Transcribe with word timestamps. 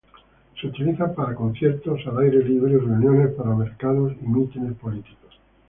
Se 0.59 0.65
utiliza 0.65 1.13
para 1.13 1.35
conciertos 1.35 1.99
al 2.07 2.17
aire 2.23 2.43
libre 2.43 2.73
y 2.73 2.77
reuniones, 2.77 3.33
para 3.35 3.53
mercados 3.53 4.11
y 4.19 4.25
mítines 4.25 4.73
políticos. 4.77 5.39